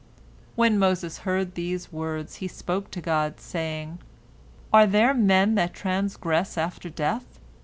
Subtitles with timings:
[0.55, 3.99] When Moses heard these words, he spoke to God, saying,
[4.73, 7.39] "Are there men that transgress after death?"